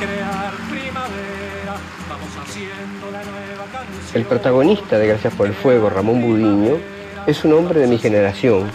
[0.00, 0.65] crear primavera.
[4.14, 6.78] El protagonista de Gracias por el Fuego, Ramón Budiño,
[7.26, 8.70] es un hombre de mi generación.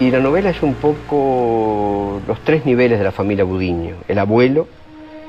[0.00, 3.96] Y la novela es un poco los tres niveles de la familia Budiño.
[4.08, 4.66] El abuelo,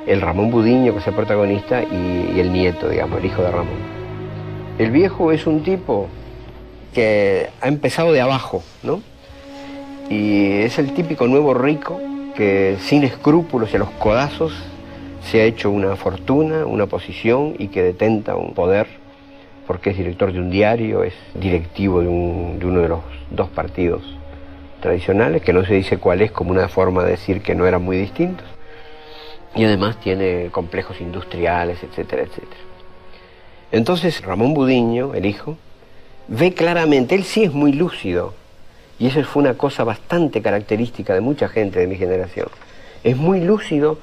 [0.08, 3.52] el Ramón Budiño, que es el protagonista, y, y, el nieto, digamos, el hijo de
[3.52, 3.78] Ramón.
[4.80, 6.08] El viejo es un tipo
[6.94, 9.02] que ha empezado de abajo, ¿no?
[10.10, 12.02] Y es el típico nuevo rico
[12.36, 14.54] que sin escrúpulos y a los codazos
[15.24, 18.88] se ha hecho una fortuna, una posición y que detenta un poder,
[19.68, 24.02] porque es director de un diario, es directivo de, un, uno de los dos partidos
[24.82, 27.84] tradicionales, que no se dice cuál es, como una forma de decir que no eran
[27.84, 28.48] muy distintos.
[29.56, 32.62] Y además tiene complejos industriales, etcétera, etcétera.
[33.72, 35.58] Entonces Ramón Budiño, el hijo,
[36.28, 38.34] ve claramente, él sí es muy lúcido,
[39.02, 42.50] y eso fue una cosa bastante característica de mucha gente de mi generación.
[43.04, 43.98] Es muy lúcido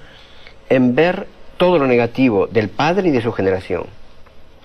[0.68, 3.84] en ver todo lo negativo del padre y de su generación,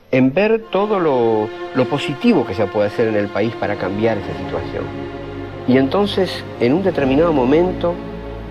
[0.09, 4.17] en ver todo lo, lo positivo que se puede hacer en el país para cambiar
[4.17, 4.85] esa situación.
[5.67, 7.93] Y entonces, en un determinado momento,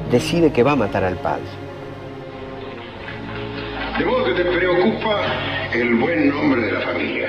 [0.08, 1.42] decide que va a matar al padre.
[3.98, 5.20] De modo que te preocupa
[5.74, 7.28] el buen nombre de la familia.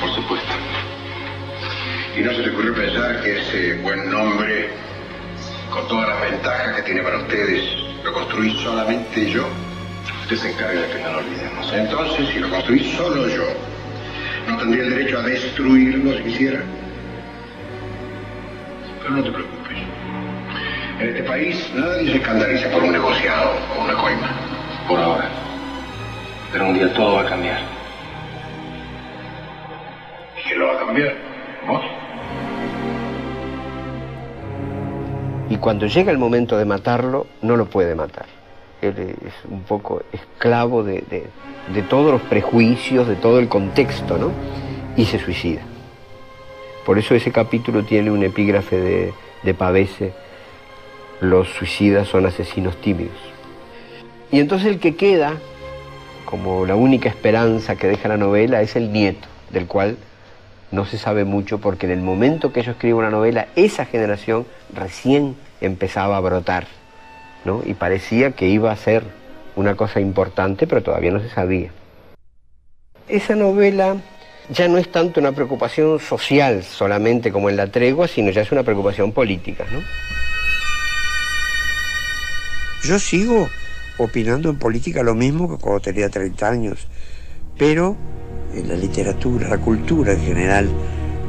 [0.00, 0.79] Por supuesto.
[2.16, 4.68] ¿Y no se te ocurrió pensar que ese buen nombre,
[5.70, 7.62] con todas las ventajas que tiene para ustedes,
[8.02, 9.46] lo construí solamente yo?
[10.22, 11.72] Usted se encarga de que no lo olvidemos.
[11.72, 13.44] Entonces, si lo construí solo yo,
[14.48, 16.60] no tendría el derecho a destruirlo si quisiera.
[19.02, 19.78] Pero no te preocupes.
[20.98, 24.30] En este país nadie se escandaliza por un negociado o una coima.
[24.88, 25.28] Por ahora.
[26.52, 27.60] Pero un día todo va a cambiar.
[30.38, 31.14] ¿Y quién lo va a cambiar?
[31.66, 31.99] ¿Vos?
[35.60, 38.26] Cuando llega el momento de matarlo, no lo puede matar.
[38.80, 41.02] Él es un poco esclavo de,
[41.88, 44.32] todos los prejuicios, de todo el contexto, ¿no?
[44.96, 45.60] Y se suicida.
[46.86, 50.12] Por eso ese capítulo tiene un epígrafe de, de Pavese,
[51.20, 53.16] los suicidas son asesinos tímidos.
[54.32, 55.34] Y entonces el que queda,
[56.24, 59.98] como la única esperanza que deja la novela, es el nieto, del cual
[60.70, 64.46] no se sabe mucho porque en el momento que yo escribo una novela, esa generación
[64.74, 66.66] recién empezaba a brotar,
[67.44, 67.62] ¿no?
[67.64, 69.04] Y parecía que iba a ser
[69.56, 71.70] una cosa importante, pero todavía no se sabía.
[73.08, 73.96] Esa novela
[74.50, 78.52] ya no es tanto una preocupación social solamente como en La Tregua, sino ya es
[78.52, 79.80] una preocupación política, ¿no?
[82.82, 83.48] Yo sigo
[83.98, 86.88] opinando en política lo mismo que cuando tenía 30 años,
[87.58, 87.96] pero
[88.54, 90.68] en la literatura, la cultura en general,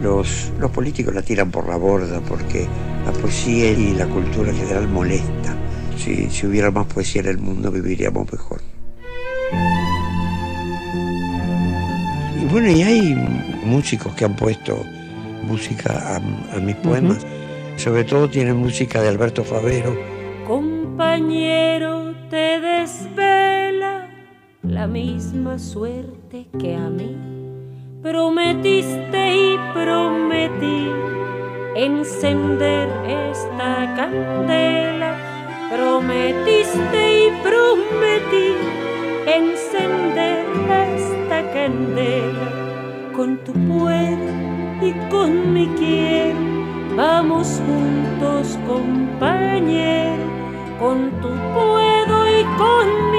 [0.01, 2.67] los, los políticos la tiran por la borda porque
[3.05, 5.55] la poesía y la cultura en general molesta.
[5.97, 8.61] Si, si hubiera más poesía en el mundo viviríamos mejor.
[12.41, 13.15] Y bueno, y hay
[13.63, 14.83] músicos que han puesto
[15.43, 17.25] música a, a mis poemas.
[17.77, 19.95] Sobre todo tienen música de Alberto Favero.
[20.47, 24.07] Compañero, te desvela
[24.63, 27.15] la misma suerte que a mí.
[28.01, 30.87] Prometiste y prometí
[31.75, 35.17] encender esta candela.
[35.71, 38.55] Prometiste y prometí
[39.25, 40.45] encender
[40.95, 42.49] esta candela.
[43.15, 44.27] Con tu puedo
[44.81, 46.39] y con mi quiero,
[46.95, 50.23] vamos juntos, compañero.
[50.79, 53.10] Con tu puedo y con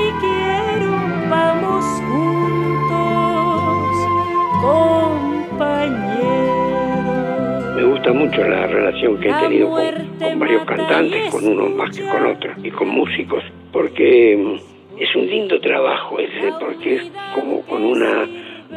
[8.23, 12.25] mucho la relación que he tenido con, con varios cantantes, con unos más que con
[12.27, 17.85] otros, y con músicos, porque mm, es un lindo trabajo ese, porque es como con
[17.85, 18.29] una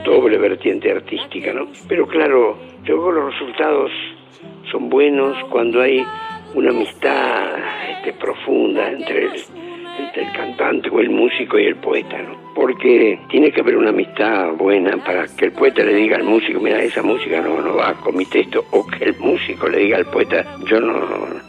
[0.04, 1.68] doble vertiente artística, ¿no?
[1.88, 3.92] Pero claro, yo creo que los resultados
[4.72, 6.04] son buenos cuando hay
[6.56, 7.54] una amistad
[7.92, 9.32] este, profunda entre el,
[10.00, 12.45] entre el cantante o el músico y el poeta, ¿no?
[12.56, 16.60] Porque tiene que haber una amistad buena para que el poeta le diga al músico,
[16.60, 19.98] mira, esa música no, no va con mi texto, o que el músico le diga
[19.98, 20.94] al poeta, yo no,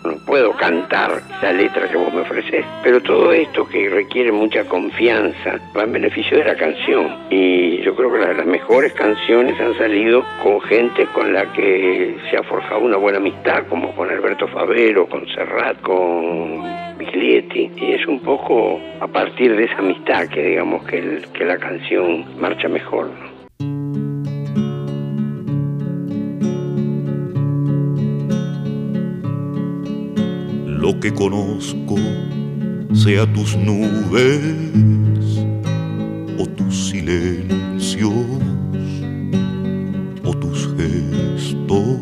[0.04, 2.64] no puedo cantar la letra que vos me ofreces.
[2.82, 7.16] Pero todo esto que requiere mucha confianza va en beneficio de la canción.
[7.30, 12.16] Y yo creo que las, las mejores canciones han salido con gente con la que
[12.30, 16.60] se ha forjado una buena amistad, como con Alberto Favero, con Serrat, con
[16.98, 17.70] Miglietti.
[17.76, 20.95] Y es un poco a partir de esa amistad que digamos que,
[21.32, 23.10] que la canción marcha mejor.
[30.86, 31.96] lo que conozco,
[32.94, 34.40] sea tus nubes
[36.38, 38.12] o tus silencios
[40.22, 41.98] o tus gestos.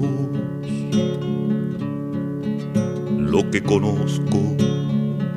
[3.16, 4.54] Lo que conozco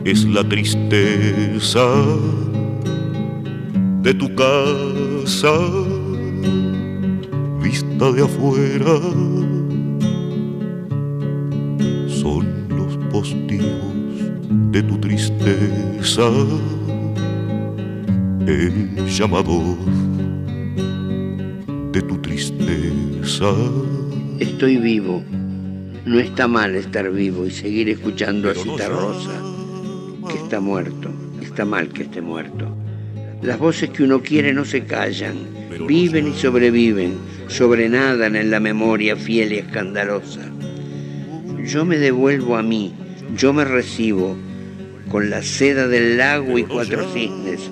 [0.04, 1.88] es la tristeza
[4.08, 5.52] de tu casa
[7.62, 8.96] vista de afuera
[12.22, 13.98] son los postigos
[14.72, 16.30] de tu tristeza,
[18.48, 19.76] el llamador
[21.92, 23.52] de tu tristeza.
[24.40, 25.22] Estoy vivo.
[26.06, 29.38] No está mal estar vivo y seguir escuchando a Cita Rosa,
[30.30, 31.10] que está muerto.
[31.42, 32.87] Está mal que esté muerto.
[33.42, 35.36] Las voces que uno quiere no se callan,
[35.88, 37.18] viven y sobreviven,
[37.48, 40.52] sobrenadan en la memoria fiel y escandalosa.
[41.64, 42.94] Yo me devuelvo a mí,
[43.36, 44.36] yo me recibo
[45.10, 47.70] con la seda del lago y cuatro cisnes,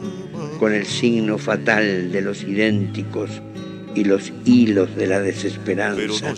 [0.60, 3.42] con el signo fatal de los idénticos
[3.96, 6.34] y los hilos de la desesperanza,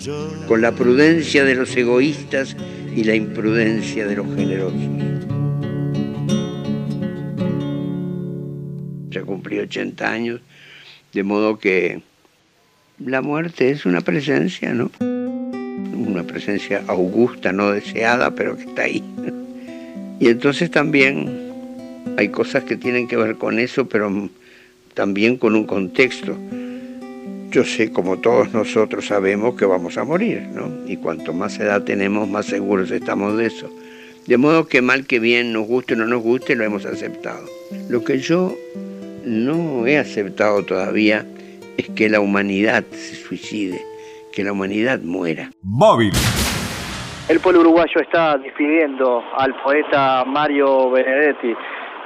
[0.46, 2.56] con la prudencia de los egoístas
[2.96, 5.17] y la imprudencia de los generosos.
[9.18, 10.40] Ya cumplí 80 años,
[11.12, 12.02] de modo que
[13.04, 14.92] la muerte es una presencia, ¿no?
[15.00, 19.02] Una presencia augusta, no deseada, pero que está ahí.
[20.20, 21.50] Y entonces también
[22.16, 24.30] hay cosas que tienen que ver con eso, pero
[24.94, 26.36] también con un contexto.
[27.50, 30.70] Yo sé, como todos nosotros sabemos, que vamos a morir, ¿no?
[30.86, 33.68] Y cuanto más edad tenemos, más seguros estamos de eso.
[34.28, 37.44] De modo que mal que bien, nos guste o no nos guste, lo hemos aceptado.
[37.88, 38.56] Lo que yo
[39.28, 41.24] no he aceptado todavía
[41.76, 43.80] es que la humanidad se suicide,
[44.32, 45.50] que la humanidad muera.
[45.62, 46.12] Móvil.
[47.28, 51.54] El pueblo uruguayo está despidiendo al poeta Mario Benedetti.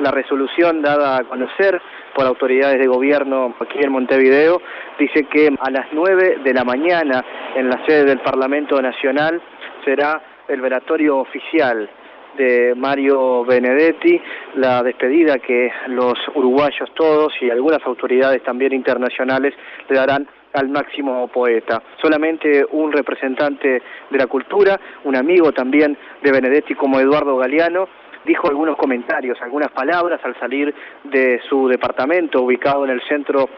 [0.00, 1.80] La resolución dada a conocer
[2.14, 4.60] por autoridades de gobierno aquí en Montevideo
[4.98, 9.40] dice que a las 9 de la mañana en la sede del Parlamento Nacional
[9.84, 11.88] será el velatorio oficial
[12.36, 14.20] de Mario Benedetti,
[14.56, 19.54] la despedida que los uruguayos todos y algunas autoridades también internacionales
[19.88, 21.82] le darán al máximo poeta.
[22.00, 27.88] Solamente un representante de la cultura, un amigo también de Benedetti como Eduardo Galeano,
[28.24, 30.74] dijo algunos comentarios, algunas palabras al salir
[31.04, 33.48] de su departamento ubicado en el centro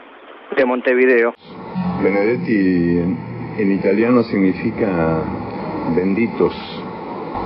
[0.56, 1.34] de Montevideo.
[2.02, 2.98] Benedetti
[3.58, 5.22] en italiano significa
[5.94, 6.54] benditos,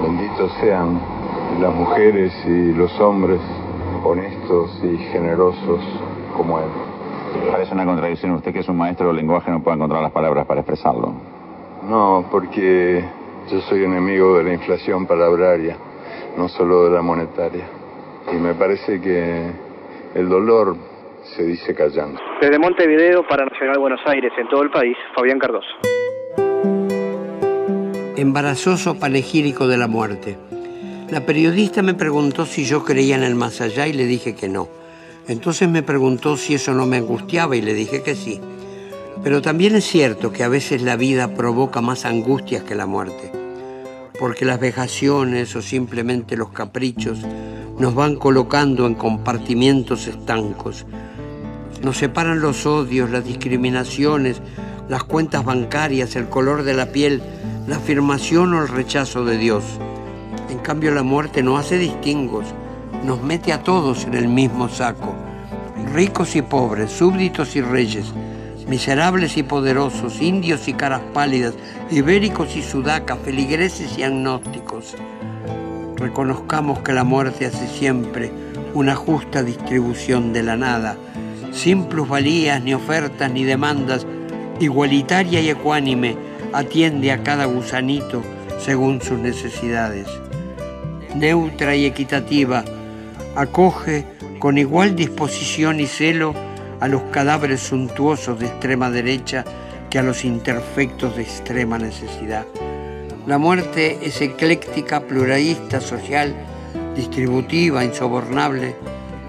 [0.03, 1.18] benditos sean
[1.61, 3.41] las mujeres y los hombres
[4.05, 5.81] honestos y generosos
[6.37, 6.67] como él.
[7.51, 8.33] Parece una contradicción.
[8.33, 11.13] Usted que es un maestro del lenguaje no puede encontrar las palabras para expresarlo.
[11.89, 13.05] No, porque
[13.51, 15.77] yo soy enemigo de la inflación palabraria,
[16.37, 17.65] no solo de la monetaria.
[18.33, 19.51] Y me parece que
[20.15, 20.77] el dolor
[21.37, 22.21] se dice callando.
[22.41, 25.69] Desde Montevideo para Nacional Buenos Aires, en todo el país, Fabián Cardoso.
[28.17, 30.37] Embarazoso panegírico de la muerte.
[31.11, 34.51] La periodista me preguntó si yo creía en el más allá y le dije que
[34.51, 34.69] no.
[35.27, 38.43] Entonces me preguntó si eso no me angustiaba y le dije que sí.
[39.25, 43.33] Pero también es cierto que a veces la vida provoca más angustias que la muerte,
[44.21, 47.21] porque las vejaciones o simplemente los caprichos
[47.79, 50.85] nos van colocando en compartimientos estancos.
[51.83, 54.43] Nos separan los odios, las discriminaciones,
[54.91, 57.23] las cuentas bancarias, el color de la piel,
[57.67, 59.65] la afirmación o el rechazo de Dios.
[60.49, 62.47] En cambio la muerte no hace distingos,
[63.05, 65.15] nos mete a todos en el mismo saco,
[65.93, 68.13] ricos y pobres, súbditos y reyes,
[68.67, 71.55] miserables y poderosos, indios y caras pálidas,
[71.91, 74.95] ibéricos y sudacas, feligreses y agnósticos.
[75.97, 78.31] Reconozcamos que la muerte hace siempre
[78.73, 80.97] una justa distribución de la nada,
[81.53, 84.07] sin plusvalías, ni ofertas, ni demandas,
[84.61, 86.17] igualitaria y ecuánime,
[86.53, 88.23] atiende a cada gusanito
[88.59, 90.07] según sus necesidades.
[91.15, 92.65] Neutra y equitativa,
[93.35, 94.05] acoge
[94.39, 96.35] con igual disposición y celo
[96.81, 99.45] a los cadáveres suntuosos de extrema derecha
[99.91, 102.47] que a los interfectos de extrema necesidad.
[103.27, 106.35] La muerte es ecléctica, pluralista, social,
[106.95, 108.75] distributiva, insobornable,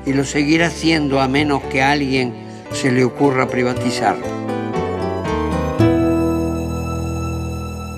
[0.05, 2.34] y lo seguirá siendo a menos que a alguien
[2.71, 4.15] se le ocurra privatizar.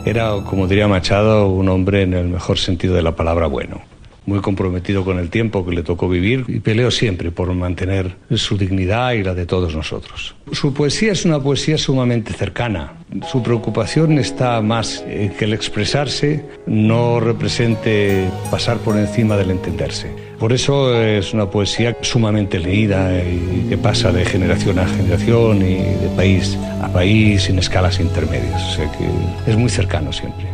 [0.05, 3.81] Era, como diría Machado, un hombre en el mejor sentido de la palabra bueno
[4.25, 8.57] muy comprometido con el tiempo que le tocó vivir y peleó siempre por mantener su
[8.57, 10.35] dignidad y la de todos nosotros.
[10.51, 12.93] Su poesía es una poesía sumamente cercana.
[13.29, 20.30] Su preocupación está más que el expresarse no represente pasar por encima del entenderse.
[20.41, 25.75] Por eso es una poesía sumamente leída y que pasa de generación a generación y
[25.75, 28.61] de país a país sin escalas intermedias.
[28.61, 30.51] O sea que es muy cercano siempre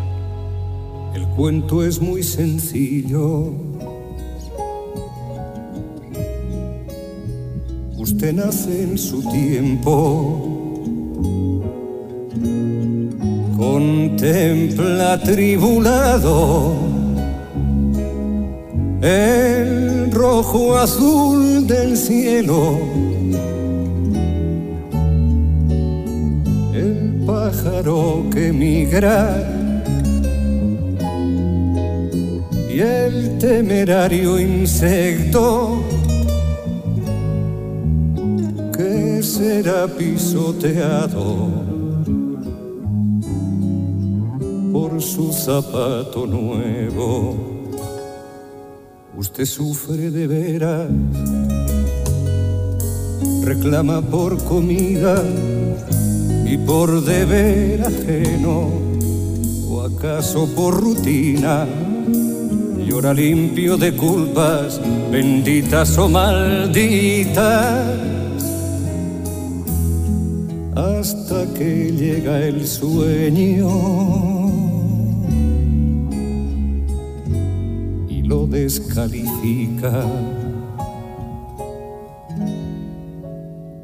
[1.38, 3.54] cuento es muy sencillo.
[7.96, 9.94] Usted nace en su tiempo,
[13.56, 16.97] contempla tribulado
[19.02, 22.80] el rojo azul del cielo.
[26.74, 29.54] El pájaro que migra
[32.74, 35.84] y el temerario insecto
[39.38, 41.48] será pisoteado
[44.72, 47.57] por su zapato nuevo.
[49.18, 50.90] Usted sufre de veras,
[53.44, 55.24] reclama por comida
[56.46, 58.70] y por deber ajeno,
[59.70, 61.68] o acaso por rutina
[62.88, 64.80] llora limpio de culpas,
[65.12, 67.86] benditas o malditas,
[70.76, 74.47] hasta que llega el sueño
[78.28, 80.04] lo descalifica.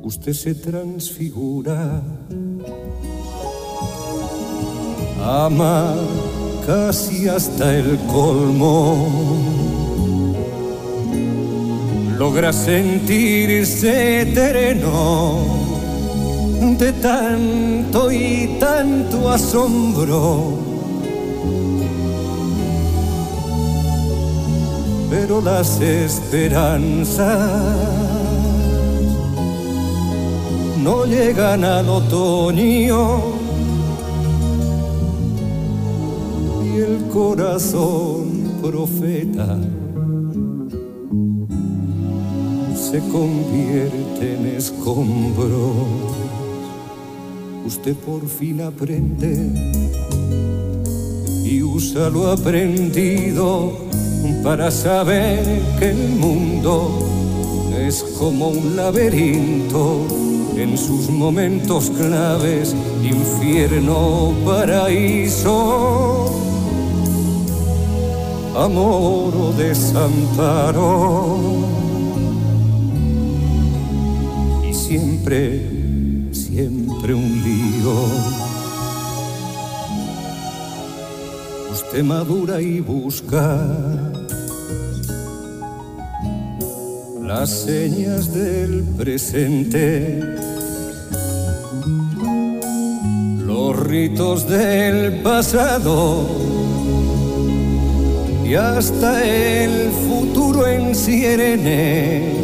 [0.02, 2.02] Usted se transfigura,
[5.24, 5.96] ama
[6.68, 9.08] casi hasta el colmo.
[12.18, 15.46] Logra sentirse eterno
[16.78, 20.63] de tanto y tanto asombro.
[25.16, 27.30] Pero las esperanzas
[30.84, 33.44] no llegan al otoño
[36.84, 39.60] el corazón profeta
[42.76, 45.76] se convierte en escombros.
[47.68, 49.48] Usted por fin aprende
[51.46, 53.93] y usa lo aprendido
[54.44, 57.08] para saber que el mundo
[57.78, 60.06] es como un laberinto
[60.56, 66.44] en sus momentos claves, infierno, paraíso
[68.56, 71.38] amor o desamparo.
[74.68, 78.43] Y siempre, siempre un lío.
[81.74, 83.60] Usted madura y busca
[87.20, 90.20] las señas del presente.
[93.44, 96.28] Los ritos del pasado
[98.46, 102.36] y hasta el futuro en Sirene.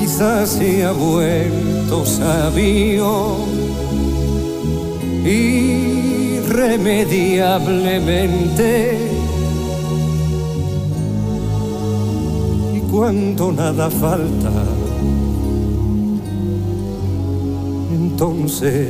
[0.00, 3.44] Quizás se ha vuelto sabio
[6.56, 8.98] irremediablemente.
[12.74, 14.50] Y cuando nada falta,
[17.92, 18.88] entonces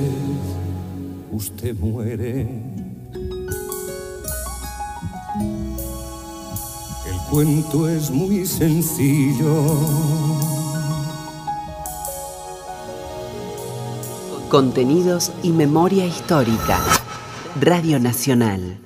[1.32, 2.62] usted muere.
[7.06, 9.64] El cuento es muy sencillo.
[14.48, 16.78] Contenidos y memoria histórica.
[17.60, 18.85] Radio Nacional.